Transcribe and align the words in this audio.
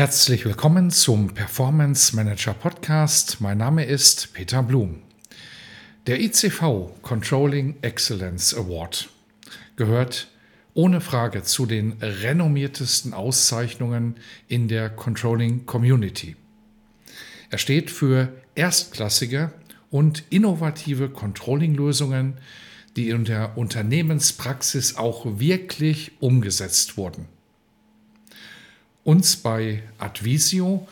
Herzlich 0.00 0.46
willkommen 0.46 0.90
zum 0.90 1.34
Performance 1.34 2.16
Manager 2.16 2.54
Podcast. 2.54 3.42
Mein 3.42 3.58
Name 3.58 3.84
ist 3.84 4.32
Peter 4.32 4.62
Blum. 4.62 5.02
Der 6.06 6.22
ICV 6.22 7.02
Controlling 7.02 7.74
Excellence 7.82 8.54
Award 8.54 9.10
gehört 9.76 10.28
ohne 10.72 11.02
Frage 11.02 11.42
zu 11.42 11.66
den 11.66 11.98
renommiertesten 12.00 13.12
Auszeichnungen 13.12 14.14
in 14.48 14.68
der 14.68 14.88
Controlling 14.88 15.66
Community. 15.66 16.34
Er 17.50 17.58
steht 17.58 17.90
für 17.90 18.32
erstklassige 18.54 19.52
und 19.90 20.24
innovative 20.30 21.10
Controlling-Lösungen, 21.10 22.38
die 22.96 23.10
in 23.10 23.26
der 23.26 23.58
Unternehmenspraxis 23.58 24.96
auch 24.96 25.26
wirklich 25.38 26.12
umgesetzt 26.20 26.96
wurden. 26.96 27.28
Uns 29.04 29.36
bei 29.36 29.82
Advisio 29.98 30.86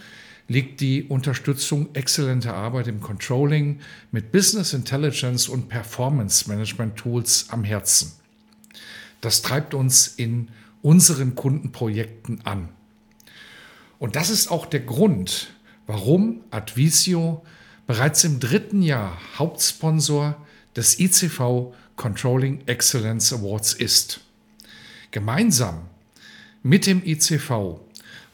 liegt 0.49 0.81
die 0.81 1.05
Unterstützung 1.05 1.95
exzellenter 1.95 2.55
Arbeit 2.55 2.87
im 2.89 3.01
Controlling 3.01 3.81
mit 4.13 4.33
Business 4.33 4.73
Intelligence 4.73 5.47
und 5.47 5.69
Performance 5.69 6.49
Management 6.49 6.97
Tools 6.97 7.47
am 7.51 7.65
Herzen. 7.65 8.13
Das 9.21 9.43
treibt 9.43 9.75
uns 9.75 10.07
in 10.07 10.49
unseren 10.81 11.35
Kundenprojekten 11.35 12.47
an. 12.47 12.71
Und 13.99 14.17
das 14.17 14.31
ist 14.31 14.51
auch 14.51 14.65
der 14.65 14.81
Grund, 14.81 15.53
warum 15.87 16.41
Advisio 16.51 17.45
bereits 17.87 18.25
im 18.25 18.41
dritten 18.41 18.81
Jahr 18.81 19.21
Hauptsponsor 19.39 20.37
des 20.77 20.99
ICV 20.99 21.75
Controlling 21.97 22.63
Excellence 22.67 23.33
Awards 23.33 23.75
ist. 23.75 24.21
Gemeinsam 25.11 25.89
mit 26.63 26.87
dem 26.87 27.05
ICV 27.05 27.81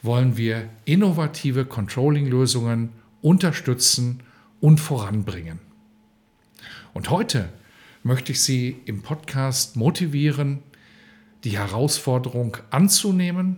wollen 0.05 0.37
wir 0.37 0.69
innovative 0.85 1.65
Controlling-Lösungen 1.65 2.91
unterstützen 3.23 4.23
und 4.61 4.79
voranbringen. 4.79 5.61
Und 6.93 7.09
heute 7.09 7.49
möchte 8.03 8.33
ich 8.33 8.43
Sie 8.43 8.77
im 8.85 9.01
Podcast 9.03 9.77
motivieren, 9.77 10.63
die 11.45 11.57
Herausforderung 11.59 12.59
anzunehmen 12.71 13.57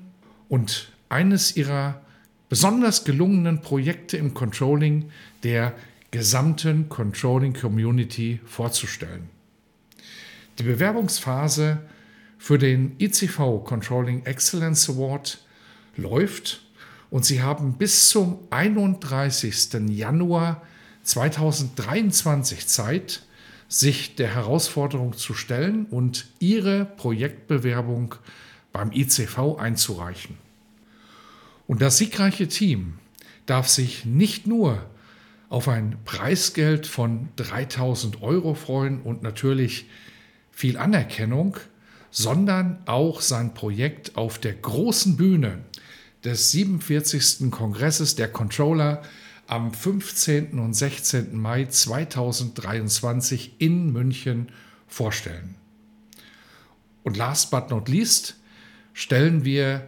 und 0.48 0.92
eines 1.08 1.56
Ihrer 1.56 2.00
besonders 2.48 3.04
gelungenen 3.04 3.60
Projekte 3.60 4.16
im 4.16 4.32
Controlling 4.32 5.10
der 5.42 5.74
gesamten 6.12 6.88
Controlling 6.88 7.54
Community 7.54 8.38
vorzustellen. 8.44 9.28
Die 10.60 10.62
Bewerbungsphase 10.62 11.80
für 12.38 12.56
den 12.56 12.94
ICV 13.00 13.64
Controlling 13.64 14.24
Excellence 14.24 14.88
Award 14.88 15.40
läuft 15.96 16.62
und 17.10 17.24
Sie 17.24 17.42
haben 17.42 17.74
bis 17.74 18.08
zum 18.08 18.38
31. 18.50 19.88
Januar 19.88 20.62
2023 21.02 22.66
Zeit, 22.66 23.22
sich 23.68 24.14
der 24.16 24.34
Herausforderung 24.34 25.16
zu 25.16 25.34
stellen 25.34 25.86
und 25.86 26.26
Ihre 26.38 26.84
Projektbewerbung 26.84 28.14
beim 28.72 28.92
ICV 28.92 29.56
einzureichen. 29.58 30.36
Und 31.66 31.82
das 31.82 31.98
siegreiche 31.98 32.48
Team 32.48 32.98
darf 33.46 33.68
sich 33.68 34.04
nicht 34.04 34.46
nur 34.46 34.84
auf 35.48 35.68
ein 35.68 35.96
Preisgeld 36.04 36.86
von 36.86 37.28
3000 37.36 38.22
Euro 38.22 38.54
freuen 38.54 39.00
und 39.00 39.22
natürlich 39.22 39.86
viel 40.50 40.76
Anerkennung, 40.76 41.56
sondern 42.10 42.78
auch 42.86 43.20
sein 43.20 43.54
Projekt 43.54 44.16
auf 44.16 44.38
der 44.38 44.54
großen 44.54 45.16
Bühne 45.16 45.58
des 46.26 46.50
47. 46.50 47.52
Kongresses 47.52 48.16
der 48.16 48.26
Controller 48.26 49.02
am 49.46 49.72
15. 49.72 50.58
und 50.58 50.74
16. 50.74 51.38
Mai 51.38 51.66
2023 51.66 53.54
in 53.58 53.92
München 53.92 54.50
vorstellen. 54.88 55.54
Und 57.04 57.16
last 57.16 57.52
but 57.52 57.70
not 57.70 57.88
least 57.88 58.34
stellen 58.92 59.44
wir 59.44 59.86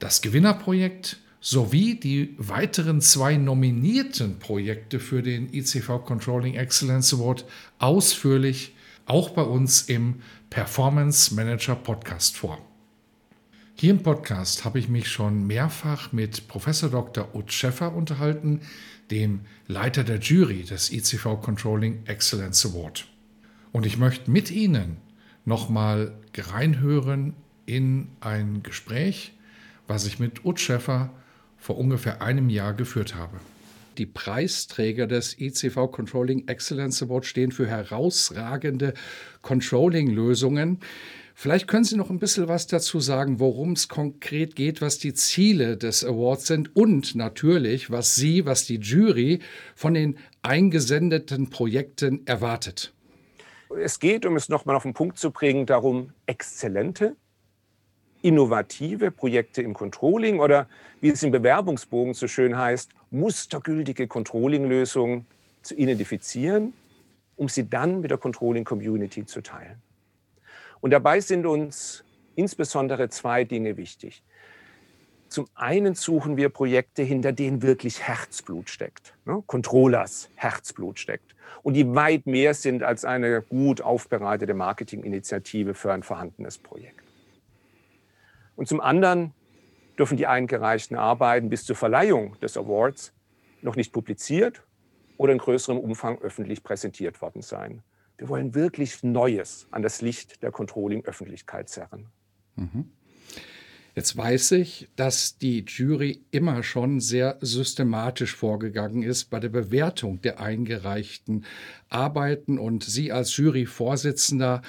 das 0.00 0.22
Gewinnerprojekt 0.22 1.18
sowie 1.40 1.94
die 1.94 2.34
weiteren 2.36 3.00
zwei 3.00 3.36
nominierten 3.36 4.40
Projekte 4.40 4.98
für 4.98 5.22
den 5.22 5.54
ICV 5.54 6.04
Controlling 6.04 6.54
Excellence 6.54 7.14
Award 7.14 7.44
ausführlich 7.78 8.74
auch 9.04 9.30
bei 9.30 9.42
uns 9.42 9.82
im 9.82 10.16
Performance 10.50 11.32
Manager 11.32 11.76
Podcast 11.76 12.36
vor. 12.36 12.58
Hier 13.78 13.90
im 13.90 14.02
Podcast 14.02 14.64
habe 14.64 14.78
ich 14.78 14.88
mich 14.88 15.06
schon 15.10 15.46
mehrfach 15.46 16.10
mit 16.10 16.48
Professor 16.48 16.88
Dr. 16.88 17.34
Ut 17.34 17.52
Schäffer 17.52 17.94
unterhalten, 17.94 18.62
dem 19.10 19.40
Leiter 19.66 20.02
der 20.02 20.18
Jury 20.18 20.62
des 20.62 20.90
ICV 20.90 21.42
Controlling 21.42 22.02
Excellence 22.06 22.64
Award. 22.64 23.06
Und 23.72 23.84
ich 23.84 23.98
möchte 23.98 24.30
mit 24.30 24.50
Ihnen 24.50 24.96
nochmal 25.44 26.14
reinhören 26.34 27.34
in 27.66 28.08
ein 28.20 28.62
Gespräch, 28.62 29.34
was 29.86 30.06
ich 30.06 30.18
mit 30.18 30.46
Ut 30.46 30.58
Schäffer 30.58 31.12
vor 31.58 31.76
ungefähr 31.76 32.22
einem 32.22 32.48
Jahr 32.48 32.72
geführt 32.72 33.14
habe. 33.14 33.40
Die 33.98 34.06
Preisträger 34.06 35.06
des 35.06 35.38
ICV 35.38 35.92
Controlling 35.92 36.48
Excellence 36.48 37.02
Award 37.02 37.26
stehen 37.26 37.52
für 37.52 37.66
herausragende 37.66 38.94
Controlling-Lösungen. 39.42 40.78
Vielleicht 41.38 41.68
können 41.68 41.84
Sie 41.84 41.98
noch 41.98 42.08
ein 42.08 42.18
bisschen 42.18 42.48
was 42.48 42.66
dazu 42.66 42.98
sagen, 42.98 43.40
worum 43.40 43.72
es 43.72 43.88
konkret 43.88 44.56
geht, 44.56 44.80
was 44.80 44.96
die 44.98 45.12
Ziele 45.12 45.76
des 45.76 46.02
Awards 46.02 46.46
sind 46.46 46.74
und 46.74 47.14
natürlich, 47.14 47.90
was 47.90 48.14
Sie, 48.14 48.46
was 48.46 48.64
die 48.64 48.76
Jury 48.76 49.40
von 49.74 49.92
den 49.92 50.16
eingesendeten 50.40 51.50
Projekten 51.50 52.26
erwartet. 52.26 52.94
Es 53.78 54.00
geht, 54.00 54.24
um 54.24 54.36
es 54.36 54.48
nochmal 54.48 54.76
auf 54.76 54.84
den 54.84 54.94
Punkt 54.94 55.18
zu 55.18 55.30
bringen, 55.30 55.66
darum, 55.66 56.14
exzellente, 56.24 57.16
innovative 58.22 59.10
Projekte 59.10 59.60
im 59.60 59.74
Controlling 59.74 60.40
oder 60.40 60.66
wie 61.02 61.10
es 61.10 61.22
im 61.22 61.32
Bewerbungsbogen 61.32 62.14
so 62.14 62.28
schön 62.28 62.56
heißt, 62.56 62.92
mustergültige 63.10 64.08
Controlling-Lösungen 64.08 65.26
zu 65.60 65.74
identifizieren, 65.74 66.72
um 67.36 67.50
sie 67.50 67.68
dann 67.68 68.00
mit 68.00 68.10
der 68.10 68.16
Controlling-Community 68.16 69.26
zu 69.26 69.42
teilen. 69.42 69.82
Und 70.80 70.90
dabei 70.90 71.20
sind 71.20 71.46
uns 71.46 72.04
insbesondere 72.34 73.08
zwei 73.08 73.44
Dinge 73.44 73.76
wichtig. 73.76 74.22
Zum 75.28 75.48
einen 75.54 75.94
suchen 75.94 76.36
wir 76.36 76.50
Projekte, 76.50 77.02
hinter 77.02 77.32
denen 77.32 77.60
wirklich 77.62 78.02
Herzblut 78.02 78.70
steckt, 78.70 79.14
ne? 79.24 79.42
Controllers 79.46 80.30
Herzblut 80.36 80.98
steckt 80.98 81.34
und 81.62 81.74
die 81.74 81.94
weit 81.94 82.26
mehr 82.26 82.54
sind 82.54 82.84
als 82.84 83.04
eine 83.04 83.42
gut 83.42 83.80
aufbereitete 83.80 84.54
Marketinginitiative 84.54 85.74
für 85.74 85.92
ein 85.92 86.04
vorhandenes 86.04 86.58
Projekt. 86.58 87.02
Und 88.54 88.68
zum 88.68 88.80
anderen 88.80 89.34
dürfen 89.98 90.16
die 90.16 90.26
eingereichten 90.26 90.96
Arbeiten 90.96 91.48
bis 91.48 91.64
zur 91.64 91.76
Verleihung 91.76 92.38
des 92.40 92.56
Awards 92.56 93.12
noch 93.62 93.76
nicht 93.76 93.92
publiziert 93.92 94.62
oder 95.16 95.32
in 95.32 95.38
größerem 95.38 95.78
Umfang 95.78 96.20
öffentlich 96.20 96.62
präsentiert 96.62 97.20
worden 97.20 97.42
sein. 97.42 97.82
Wir 98.18 98.28
wollen 98.28 98.54
wirklich 98.54 99.02
Neues 99.02 99.66
an 99.70 99.82
das 99.82 100.00
Licht 100.00 100.42
der 100.42 100.50
Controlling-Öffentlichkeit 100.50 101.68
zerren. 101.68 102.06
Mhm. 102.56 102.90
Jetzt 103.96 104.14
weiß 104.14 104.52
ich, 104.52 104.90
dass 104.94 105.38
die 105.38 105.64
Jury 105.66 106.20
immer 106.30 106.62
schon 106.62 107.00
sehr 107.00 107.38
systematisch 107.40 108.36
vorgegangen 108.36 109.02
ist 109.02 109.30
bei 109.30 109.40
der 109.40 109.48
Bewertung 109.48 110.20
der 110.20 110.38
eingereichten 110.38 111.46
Arbeiten. 111.88 112.58
Und 112.58 112.84
Sie 112.84 113.10
als 113.10 113.34
Juryvorsitzender 113.38 114.60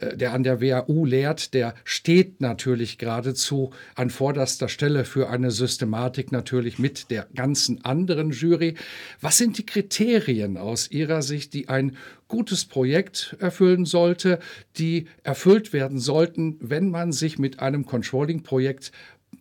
der 0.00 0.32
an 0.32 0.42
der 0.42 0.60
WAU 0.60 1.04
lehrt, 1.04 1.54
der 1.54 1.74
steht 1.84 2.40
natürlich 2.40 2.98
geradezu 2.98 3.70
an 3.94 4.10
vorderster 4.10 4.68
Stelle 4.68 5.04
für 5.04 5.28
eine 5.28 5.50
Systematik 5.50 6.32
natürlich 6.32 6.78
mit 6.78 7.10
der 7.10 7.26
ganzen 7.34 7.84
anderen 7.84 8.30
Jury. 8.30 8.74
Was 9.20 9.38
sind 9.38 9.58
die 9.58 9.66
Kriterien 9.66 10.56
aus 10.56 10.90
Ihrer 10.90 11.22
Sicht, 11.22 11.54
die 11.54 11.68
ein 11.68 11.96
gutes 12.28 12.64
Projekt 12.64 13.36
erfüllen 13.40 13.84
sollte, 13.84 14.40
die 14.78 15.06
erfüllt 15.22 15.72
werden 15.72 15.98
sollten, 15.98 16.56
wenn 16.60 16.90
man 16.90 17.12
sich 17.12 17.38
mit 17.38 17.60
einem 17.60 17.86
Controlling-Projekt 17.86 18.92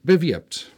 bewirbt? 0.04 0.72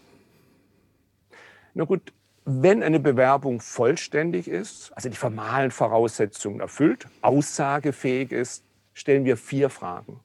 Na 1.73 1.83
gut, 1.83 2.13
wenn 2.49 2.81
eine 2.81 3.01
Bewerbung 3.01 3.59
vollständig 3.59 4.47
ist, 4.47 4.91
also 4.95 5.09
die 5.09 5.17
formalen 5.17 5.69
Voraussetzungen 5.69 6.61
erfüllt, 6.61 7.05
aussagefähig 7.21 8.31
ist, 8.31 8.63
stellen 8.97 9.25
wir 9.25 9.37
vier 9.37 9.69
Fragen. 9.69 10.19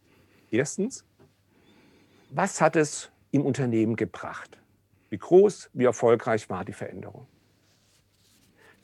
Erstens, 0.50 1.04
was 2.30 2.60
hat 2.62 2.74
es 2.74 3.10
im 3.30 3.44
Unternehmen 3.44 3.96
gebracht? 3.96 4.58
Wie 5.10 5.18
groß, 5.18 5.68
wie 5.74 5.84
erfolgreich 5.84 6.48
war 6.48 6.64
die 6.64 6.72
Veränderung? 6.72 7.26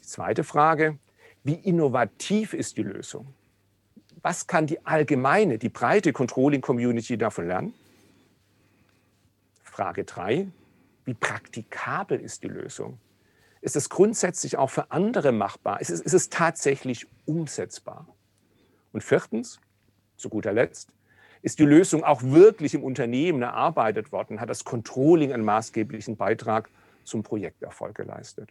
Die 0.03 0.07
zweite 0.07 0.45
Frage, 0.45 0.99
wie 1.43 1.55
innovativ 1.55 2.53
ist 2.53 2.77
die 2.77 2.83
Lösung? 2.83 3.33
Was 4.21 4.47
kann 4.47 4.67
die 4.67 4.85
allgemeine, 4.85 5.57
die 5.57 5.71
breite 5.71 6.13
Controlling-Community 6.13 7.17
davon 7.17 7.47
lernen? 7.47 7.73
Frage 9.63 10.05
drei, 10.05 10.49
wie 11.07 11.15
praktikabel 11.15 12.21
ist 12.21 12.43
die 12.43 12.49
Lösung? 12.49 12.99
Ist 13.63 13.77
es 13.77 13.89
grundsätzlich 13.89 14.59
auch 14.59 14.69
für 14.69 14.91
andere 14.91 15.33
machbar? 15.33 15.81
Ist 15.81 15.89
es, 15.91 16.03
ist 16.03 16.13
es 16.13 16.29
tatsächlich 16.29 17.07
umsetzbar? 17.25 18.07
Und 18.93 19.03
viertens, 19.03 19.61
zu 20.19 20.29
guter 20.29 20.53
Letzt, 20.53 20.93
ist 21.41 21.59
die 21.59 21.65
Lösung 21.65 22.05
auch 22.05 22.23
wirklich 22.23 22.75
im 22.75 22.83
Unternehmen 22.83 23.43
erarbeitet 23.43 24.13
worden? 24.13 24.41
Hat 24.41 24.51
das 24.51 24.65
Controlling 24.65 25.33
einen 25.33 25.45
maßgeblichen 25.45 26.17
Beitrag 26.17 26.69
zum 27.05 27.23
Projekterfolg 27.23 27.95
geleistet? 27.95 28.51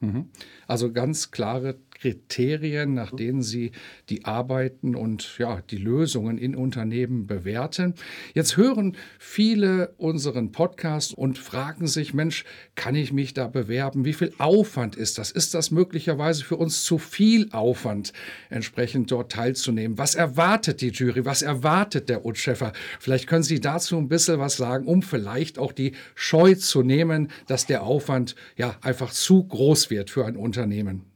Mhm. 0.00 0.30
Also 0.66 0.92
ganz 0.92 1.30
klare 1.30 1.76
Kriterien, 2.02 2.94
nach 2.94 3.14
denen 3.14 3.42
Sie 3.42 3.70
die 4.08 4.24
Arbeiten 4.24 4.96
und 4.96 5.38
ja, 5.38 5.62
die 5.70 5.76
Lösungen 5.76 6.36
in 6.36 6.56
Unternehmen 6.56 7.28
bewerten. 7.28 7.94
Jetzt 8.34 8.56
hören 8.56 8.96
viele 9.20 9.94
unseren 9.98 10.50
Podcast 10.50 11.14
und 11.14 11.38
fragen 11.38 11.86
sich, 11.86 12.12
Mensch, 12.12 12.44
kann 12.74 12.96
ich 12.96 13.12
mich 13.12 13.34
da 13.34 13.46
bewerben? 13.46 14.04
Wie 14.04 14.14
viel 14.14 14.34
Aufwand 14.38 14.96
ist 14.96 15.18
das? 15.18 15.30
Ist 15.30 15.54
das 15.54 15.70
möglicherweise 15.70 16.42
für 16.42 16.56
uns 16.56 16.82
zu 16.82 16.98
viel 16.98 17.48
Aufwand, 17.52 18.12
entsprechend 18.50 19.12
dort 19.12 19.30
teilzunehmen? 19.30 19.96
Was 19.96 20.16
erwartet 20.16 20.80
die 20.80 20.90
Jury? 20.90 21.24
Was 21.24 21.42
erwartet 21.42 22.08
der 22.08 22.26
Utscheffer? 22.26 22.72
Vielleicht 22.98 23.28
können 23.28 23.44
Sie 23.44 23.60
dazu 23.60 23.96
ein 23.96 24.08
bisschen 24.08 24.40
was 24.40 24.56
sagen, 24.56 24.88
um 24.88 25.02
vielleicht 25.02 25.56
auch 25.56 25.70
die 25.70 25.92
Scheu 26.16 26.56
zu 26.56 26.82
nehmen, 26.82 27.28
dass 27.46 27.66
der 27.66 27.84
Aufwand 27.84 28.34
ja 28.56 28.76
einfach 28.80 29.12
zu 29.12 29.44
groß 29.44 29.90
wird 29.90 30.10
für 30.10 30.26
ein 30.26 30.36
Unternehmen. 30.36 31.11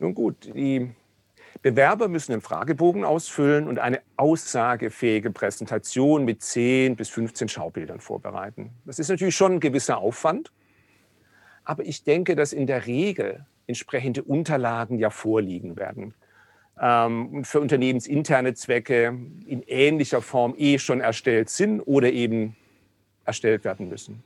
Nun 0.00 0.14
gut, 0.14 0.50
die 0.54 0.90
Bewerber 1.60 2.08
müssen 2.08 2.32
einen 2.32 2.40
Fragebogen 2.40 3.04
ausfüllen 3.04 3.68
und 3.68 3.78
eine 3.78 4.00
aussagefähige 4.16 5.30
Präsentation 5.30 6.24
mit 6.24 6.42
10 6.42 6.96
bis 6.96 7.10
15 7.10 7.50
Schaubildern 7.50 8.00
vorbereiten. 8.00 8.70
Das 8.86 8.98
ist 8.98 9.10
natürlich 9.10 9.36
schon 9.36 9.52
ein 9.52 9.60
gewisser 9.60 9.98
Aufwand, 9.98 10.52
aber 11.64 11.84
ich 11.84 12.02
denke, 12.02 12.34
dass 12.34 12.54
in 12.54 12.66
der 12.66 12.86
Regel 12.86 13.44
entsprechende 13.66 14.22
Unterlagen 14.22 14.98
ja 14.98 15.10
vorliegen 15.10 15.76
werden 15.76 16.14
ähm, 16.80 17.28
und 17.34 17.46
für 17.46 17.60
unternehmensinterne 17.60 18.54
Zwecke 18.54 19.18
in 19.46 19.62
ähnlicher 19.66 20.22
Form 20.22 20.54
eh 20.56 20.78
schon 20.78 21.02
erstellt 21.02 21.50
sind 21.50 21.82
oder 21.82 22.10
eben 22.10 22.56
erstellt 23.26 23.64
werden 23.64 23.90
müssen. 23.90 24.24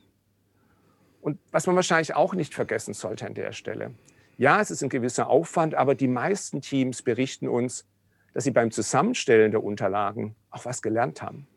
Und 1.19 1.37
was 1.51 1.67
man 1.67 1.75
wahrscheinlich 1.75 2.15
auch 2.15 2.33
nicht 2.33 2.53
vergessen 2.53 2.93
sollte 2.93 3.25
an 3.25 3.33
der 3.33 3.51
Stelle, 3.51 3.91
ja, 4.37 4.61
es 4.61 4.71
ist 4.71 4.83
ein 4.83 4.89
gewisser 4.89 5.27
Aufwand, 5.27 5.75
aber 5.75 5.95
die 5.95 6.07
meisten 6.07 6.61
Teams 6.61 7.01
berichten 7.01 7.47
uns, 7.47 7.85
dass 8.33 8.43
sie 8.43 8.51
beim 8.51 8.71
Zusammenstellen 8.71 9.51
der 9.51 9.63
Unterlagen 9.63 10.35
auch 10.49 10.65
was 10.65 10.81
gelernt 10.81 11.21
haben. 11.21 11.47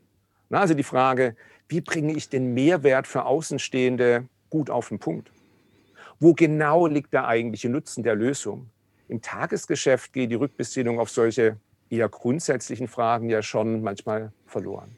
Na, 0.48 0.60
also 0.60 0.74
die 0.74 0.84
Frage, 0.84 1.36
wie 1.68 1.80
bringe 1.80 2.12
ich 2.12 2.28
den 2.28 2.54
Mehrwert 2.54 3.06
für 3.06 3.24
Außenstehende 3.24 4.28
gut 4.48 4.70
auf 4.70 4.88
den 4.88 4.98
Punkt? 4.98 5.30
Wo 6.20 6.34
genau 6.34 6.86
liegt 6.86 7.12
der 7.12 7.26
eigentliche 7.26 7.68
Nutzen 7.68 8.02
der 8.02 8.14
Lösung? 8.14 8.70
Im 9.08 9.22
Tagesgeschäft 9.22 10.12
geht 10.12 10.30
die 10.30 10.36
Rückbesinnung 10.36 10.98
auf 10.98 11.10
solche 11.10 11.58
eher 11.90 12.08
grundsätzlichen 12.08 12.88
Fragen 12.88 13.28
ja 13.28 13.42
schon 13.42 13.82
manchmal 13.82 14.32
verloren. 14.46 14.96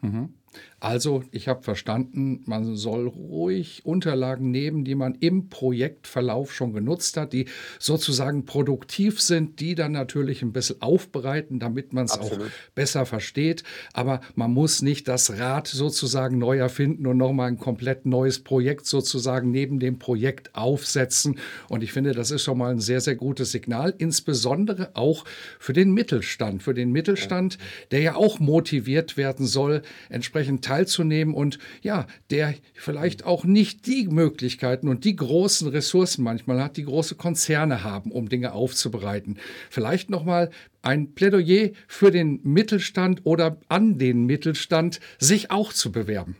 Mhm. 0.00 0.34
Also, 0.80 1.24
ich 1.32 1.48
habe 1.48 1.64
verstanden, 1.64 2.42
man 2.46 2.76
soll 2.76 3.08
ruhig 3.08 3.84
Unterlagen 3.84 4.52
nehmen, 4.52 4.84
die 4.84 4.94
man 4.94 5.16
im 5.16 5.48
Projektverlauf 5.48 6.52
schon 6.52 6.72
genutzt 6.72 7.16
hat, 7.16 7.32
die 7.32 7.46
sozusagen 7.80 8.44
produktiv 8.44 9.20
sind, 9.20 9.58
die 9.58 9.74
dann 9.74 9.90
natürlich 9.90 10.42
ein 10.42 10.52
bisschen 10.52 10.80
aufbereiten, 10.80 11.58
damit 11.58 11.92
man 11.92 12.04
es 12.04 12.12
auch 12.12 12.38
besser 12.76 13.06
versteht. 13.06 13.64
Aber 13.92 14.20
man 14.36 14.52
muss 14.52 14.80
nicht 14.80 15.08
das 15.08 15.36
Rad 15.36 15.66
sozusagen 15.66 16.38
neu 16.38 16.58
erfinden 16.58 17.08
und 17.08 17.16
nochmal 17.16 17.48
ein 17.48 17.58
komplett 17.58 18.06
neues 18.06 18.38
Projekt 18.38 18.86
sozusagen 18.86 19.50
neben 19.50 19.80
dem 19.80 19.98
Projekt 19.98 20.54
aufsetzen. 20.54 21.40
Und 21.68 21.82
ich 21.82 21.92
finde, 21.92 22.12
das 22.12 22.30
ist 22.30 22.42
schon 22.42 22.58
mal 22.58 22.70
ein 22.70 22.80
sehr, 22.80 23.00
sehr 23.00 23.16
gutes 23.16 23.50
Signal, 23.50 23.94
insbesondere 23.98 24.90
auch 24.94 25.24
für 25.58 25.72
den 25.72 25.92
Mittelstand, 25.92 26.62
für 26.62 26.74
den 26.74 26.92
Mittelstand, 26.92 27.58
der 27.90 28.00
ja 28.00 28.14
auch 28.14 28.38
motiviert 28.38 29.16
werden 29.16 29.44
soll, 29.44 29.82
entsprechend 30.08 30.67
teilzunehmen 30.68 31.34
und 31.34 31.58
ja, 31.80 32.06
der 32.30 32.54
vielleicht 32.74 33.24
auch 33.24 33.44
nicht 33.44 33.86
die 33.86 34.06
Möglichkeiten 34.06 34.88
und 34.88 35.04
die 35.04 35.16
großen 35.16 35.68
Ressourcen 35.68 36.22
manchmal 36.22 36.62
hat, 36.62 36.76
die 36.76 36.84
große 36.84 37.14
Konzerne 37.14 37.84
haben, 37.84 38.12
um 38.12 38.28
Dinge 38.28 38.52
aufzubereiten. 38.52 39.38
Vielleicht 39.70 40.10
nochmal 40.10 40.50
ein 40.82 41.14
Plädoyer 41.14 41.70
für 41.86 42.10
den 42.10 42.40
Mittelstand 42.42 43.22
oder 43.24 43.56
an 43.68 43.98
den 43.98 44.26
Mittelstand, 44.26 45.00
sich 45.18 45.50
auch 45.50 45.72
zu 45.72 45.90
bewerben. 45.90 46.36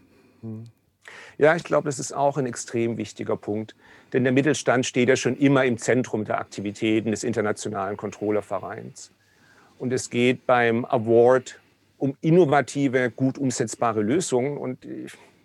Ja, 1.39 1.57
ich 1.57 1.65
glaube, 1.65 1.87
das 1.87 1.99
ist 1.99 2.13
auch 2.13 2.37
ein 2.37 2.47
extrem 2.47 2.99
wichtiger 2.99 3.37
Punkt. 3.37 3.75
Denn 4.13 4.25
der 4.25 4.33
Mittelstand 4.33 4.85
steht 4.85 5.09
ja 5.09 5.17
schon 5.17 5.37
immer 5.37 5.65
im 5.65 5.79
Zentrum 5.79 6.25
der 6.25 6.39
Aktivitäten 6.39 7.13
des 7.13 7.25
Internationalen 7.25 7.97
Controllervereins. 7.97 9.11
Und 9.79 9.93
es 9.93 10.11
geht 10.11 10.47
beim 10.47 10.85
Award 10.85 11.61
um 11.99 12.17
innovative, 12.21 13.11
gut 13.11 13.39
umsetzbare 13.39 14.01
Lösungen. 14.01 14.57
Und 14.57 14.87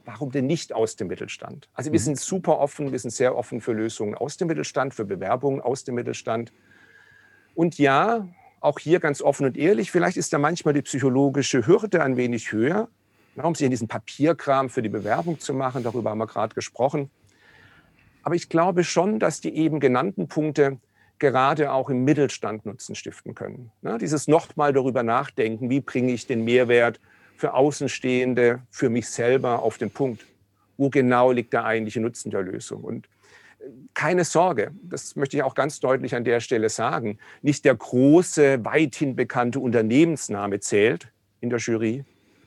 warum 0.06 0.32
denn 0.32 0.46
nicht 0.46 0.74
aus 0.74 0.96
dem 0.96 1.08
Mittelstand? 1.08 1.68
Also 1.74 1.92
wir 1.92 2.00
mhm. 2.00 2.04
sind 2.04 2.20
super 2.20 2.60
offen, 2.60 2.92
wir 2.92 3.00
sind 3.00 3.12
sehr 3.12 3.36
offen 3.36 3.60
für 3.60 3.74
Lösungen 3.74 4.16
aus 4.16 4.38
dem 4.38 4.48
Mittelstand, 4.48 4.94
für 4.94 5.06
Bewerbungen 5.06 5.62
aus 5.62 5.84
dem 5.84 5.96
Mittelstand. 5.96 6.54
Und 7.56 7.78
ja, 7.78 8.28
auch 8.60 8.80
hier 8.80 9.00
ganz 9.00 9.22
offen 9.22 9.46
und 9.46 9.58
ehrlich, 9.58 9.92
vielleicht 9.92 10.16
ist 10.16 10.32
da 10.32 10.38
manchmal 10.38 10.74
die 10.74 10.82
psychologische 10.82 11.68
Hürde 11.68 12.02
ein 12.02 12.16
wenig 12.16 12.52
höher, 12.54 12.88
um 13.36 13.56
sich 13.56 13.66
in 13.66 13.72
diesen 13.72 13.88
Papierkram 13.88 14.70
für 14.70 14.82
die 14.82 14.90
Bewerbung 14.90 15.40
zu 15.40 15.54
machen. 15.54 15.84
Darüber 15.84 16.12
haben 16.12 16.20
wir 16.20 16.28
gerade 16.28 16.56
gesprochen. 16.56 17.10
Aber 18.24 18.36
ich 18.36 18.48
glaube 18.48 18.86
schon, 18.86 19.20
dass 19.20 19.42
die 19.42 19.54
eben 19.56 19.82
genannten 19.82 20.30
Punkte 20.30 20.80
gerade 21.24 21.72
auch 21.72 21.90
im 21.90 22.04
Mittelstand 22.04 22.66
Nutzen 22.66 22.96
stiften 22.96 23.34
können. 23.34 23.72
Ne? 23.82 23.98
Dieses 23.98 24.28
nochmal 24.28 24.74
darüber 24.74 25.02
nachdenken, 25.02 25.70
wie 25.70 25.80
bringe 25.80 26.12
ich 26.12 26.28
den 26.28 26.44
Mehrwert 26.44 27.00
für 27.38 27.54
Außenstehende, 27.54 28.62
für 28.70 28.90
mich 28.90 29.10
selber 29.10 29.64
auf 29.64 29.78
den 29.78 29.90
Punkt. 29.90 30.26
Wo 30.78 30.90
genau 30.90 31.32
liegt 31.32 31.54
der 31.54 31.66
eigentliche 31.66 32.02
Nutzen 32.02 32.30
der 32.30 32.42
Lösung? 32.42 32.84
Und 32.84 33.08
äh, 33.60 33.70
keine 33.94 34.26
Sorge, 34.26 34.72
das 34.84 35.16
möchte 35.16 35.38
ich 35.38 35.44
auch 35.44 35.56
ganz 35.56 35.80
deutlich 35.80 36.14
an 36.14 36.26
der 36.26 36.42
Stelle 36.42 36.70
sagen, 36.70 37.18
nicht 37.42 37.64
der 37.66 37.76
große, 37.76 38.64
weithin 38.66 39.16
bekannte 39.16 39.60
Unternehmensname 39.60 40.60
zählt 40.60 41.08
in 41.40 41.50
der 41.50 41.60
Jury, 41.60 42.04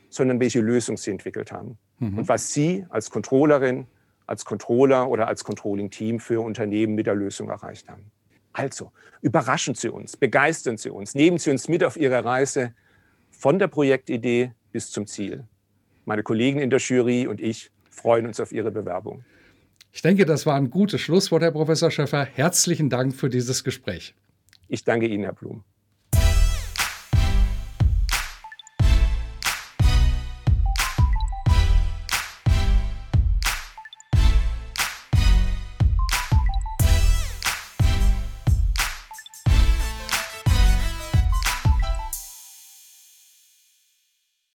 sondern 0.09 0.39
welche 0.39 0.61
Lösung 0.61 0.97
Sie 0.97 1.11
entwickelt 1.11 1.51
haben. 1.51 1.77
Mhm. 1.99 2.19
Und 2.19 2.29
was 2.29 2.53
Sie 2.53 2.85
als 2.89 3.09
Controllerin, 3.09 3.87
als 4.27 4.45
Controller 4.45 5.09
oder 5.09 5.27
als 5.27 5.43
Controlling-Team 5.43 6.19
für 6.19 6.41
Unternehmen 6.41 6.95
mit 6.95 7.07
der 7.07 7.15
Lösung 7.15 7.49
erreicht 7.49 7.89
haben. 7.89 8.11
Also, 8.53 8.91
überraschen 9.21 9.75
Sie 9.75 9.89
uns, 9.89 10.17
begeistern 10.17 10.77
Sie 10.77 10.89
uns, 10.89 11.15
nehmen 11.15 11.37
Sie 11.37 11.51
uns 11.51 11.67
mit 11.67 11.83
auf 11.83 11.97
Ihre 11.97 12.23
Reise 12.23 12.73
von 13.29 13.59
der 13.59 13.67
Projektidee 13.67 14.51
bis 14.71 14.91
zum 14.91 15.05
Ziel. 15.07 15.45
Meine 16.05 16.23
Kollegen 16.23 16.59
in 16.59 16.69
der 16.69 16.79
Jury 16.79 17.27
und 17.27 17.41
ich 17.41 17.71
freuen 17.89 18.25
uns 18.25 18.39
auf 18.39 18.51
Ihre 18.51 18.71
Bewerbung. 18.71 19.23
Ich 19.91 20.01
denke, 20.01 20.25
das 20.25 20.45
war 20.45 20.55
ein 20.55 20.69
gutes 20.69 21.01
Schlusswort, 21.01 21.41
Herr 21.41 21.51
Professor 21.51 21.91
Schäffer. 21.91 22.25
Herzlichen 22.25 22.89
Dank 22.89 23.15
für 23.15 23.29
dieses 23.29 23.63
Gespräch. 23.63 24.15
Ich 24.67 24.83
danke 24.83 25.07
Ihnen, 25.07 25.23
Herr 25.23 25.33
Blum. 25.33 25.63